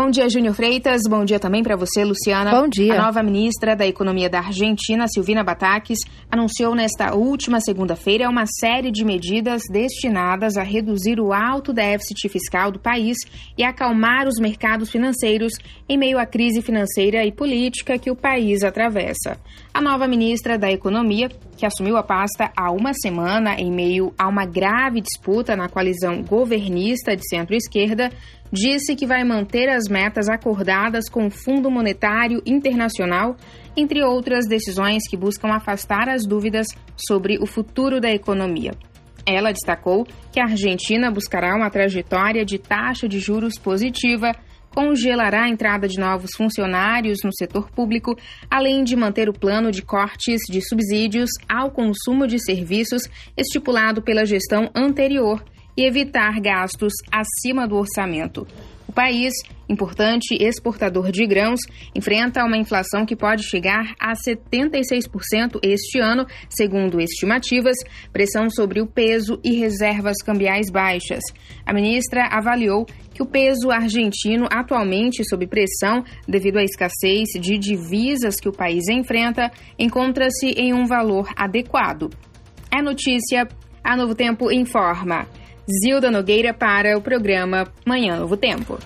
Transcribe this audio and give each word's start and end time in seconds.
Bom 0.00 0.10
dia, 0.10 0.28
Júnior 0.28 0.54
Freitas. 0.54 1.02
Bom 1.10 1.24
dia 1.24 1.40
também 1.40 1.60
para 1.60 1.74
você, 1.74 2.04
Luciana. 2.04 2.52
Bom 2.52 2.68
dia. 2.68 2.94
A 2.94 3.06
nova 3.06 3.20
ministra 3.20 3.74
da 3.74 3.84
Economia 3.84 4.30
da 4.30 4.38
Argentina, 4.38 5.08
Silvina 5.08 5.42
Batakis, 5.42 5.98
anunciou 6.30 6.72
nesta 6.72 7.16
última 7.16 7.60
segunda-feira 7.60 8.28
uma 8.28 8.44
série 8.46 8.92
de 8.92 9.04
medidas 9.04 9.62
destinadas 9.68 10.56
a 10.56 10.62
reduzir 10.62 11.18
o 11.18 11.32
alto 11.32 11.72
déficit 11.72 12.28
fiscal 12.28 12.70
do 12.70 12.78
país 12.78 13.16
e 13.58 13.64
acalmar 13.64 14.28
os 14.28 14.38
mercados 14.38 14.88
financeiros 14.88 15.54
em 15.88 15.98
meio 15.98 16.20
à 16.20 16.24
crise 16.24 16.62
financeira 16.62 17.24
e 17.26 17.32
política 17.32 17.98
que 17.98 18.08
o 18.08 18.14
país 18.14 18.62
atravessa. 18.62 19.36
A 19.74 19.80
nova 19.80 20.06
ministra 20.06 20.56
da 20.56 20.70
Economia, 20.70 21.28
que 21.56 21.66
assumiu 21.66 21.96
a 21.96 22.04
pasta 22.04 22.52
há 22.56 22.70
uma 22.70 22.92
semana 22.94 23.56
em 23.56 23.72
meio 23.72 24.14
a 24.16 24.28
uma 24.28 24.46
grave 24.46 25.00
disputa 25.00 25.56
na 25.56 25.68
coalizão 25.68 26.22
governista 26.22 27.16
de 27.16 27.28
centro-esquerda, 27.28 28.12
disse 28.52 28.94
que 28.94 29.06
vai 29.06 29.24
manter 29.24 29.68
as 29.68 29.88
metas 29.88 30.28
acordadas 30.28 31.08
com 31.08 31.26
o 31.26 31.30
Fundo 31.30 31.70
Monetário 31.70 32.42
Internacional, 32.46 33.36
entre 33.76 34.02
outras 34.02 34.46
decisões 34.46 35.02
que 35.08 35.16
buscam 35.16 35.48
afastar 35.48 36.08
as 36.08 36.26
dúvidas 36.26 36.66
sobre 36.96 37.38
o 37.38 37.46
futuro 37.46 38.00
da 38.00 38.10
economia. 38.10 38.72
Ela 39.26 39.52
destacou 39.52 40.06
que 40.32 40.40
a 40.40 40.44
Argentina 40.44 41.10
buscará 41.10 41.54
uma 41.54 41.70
trajetória 41.70 42.44
de 42.44 42.58
taxa 42.58 43.06
de 43.06 43.20
juros 43.20 43.58
positiva, 43.58 44.32
congelará 44.74 45.44
a 45.44 45.48
entrada 45.48 45.86
de 45.86 45.98
novos 45.98 46.30
funcionários 46.36 47.18
no 47.24 47.30
setor 47.34 47.70
público, 47.70 48.16
além 48.50 48.84
de 48.84 48.96
manter 48.96 49.28
o 49.28 49.38
plano 49.38 49.70
de 49.70 49.82
cortes 49.82 50.40
de 50.48 50.60
subsídios 50.60 51.30
ao 51.48 51.70
consumo 51.70 52.26
de 52.26 52.38
serviços 52.42 53.02
estipulado 53.36 54.00
pela 54.00 54.24
gestão 54.24 54.70
anterior 54.74 55.42
e 55.78 55.86
evitar 55.86 56.40
gastos 56.40 56.92
acima 57.12 57.68
do 57.68 57.76
orçamento. 57.76 58.44
O 58.88 58.92
país, 58.92 59.32
importante 59.68 60.34
exportador 60.40 61.12
de 61.12 61.24
grãos, 61.24 61.60
enfrenta 61.94 62.42
uma 62.42 62.56
inflação 62.56 63.06
que 63.06 63.14
pode 63.14 63.44
chegar 63.44 63.94
a 64.00 64.14
76% 64.14 65.60
este 65.62 66.00
ano, 66.00 66.26
segundo 66.48 67.00
estimativas, 67.00 67.76
pressão 68.12 68.50
sobre 68.50 68.80
o 68.80 68.86
peso 68.86 69.38
e 69.44 69.54
reservas 69.54 70.16
cambiais 70.16 70.68
baixas. 70.68 71.22
A 71.64 71.72
ministra 71.72 72.26
avaliou 72.28 72.86
que 73.14 73.22
o 73.22 73.26
peso 73.26 73.70
argentino, 73.70 74.48
atualmente 74.50 75.22
sob 75.28 75.46
pressão 75.46 76.02
devido 76.26 76.56
à 76.56 76.64
escassez 76.64 77.28
de 77.40 77.56
divisas 77.56 78.36
que 78.36 78.48
o 78.48 78.52
país 78.52 78.88
enfrenta, 78.88 79.52
encontra-se 79.78 80.46
em 80.56 80.72
um 80.72 80.86
valor 80.86 81.28
adequado. 81.36 82.10
É 82.70 82.82
notícia. 82.82 83.46
A 83.84 83.96
Novo 83.96 84.14
Tempo 84.14 84.50
informa. 84.50 85.26
Zilda 85.70 86.10
Nogueira 86.10 86.54
para 86.54 86.96
o 86.96 87.02
programa 87.02 87.68
Manhã 87.84 88.16
Novo 88.16 88.36
Tempo. 88.36 88.78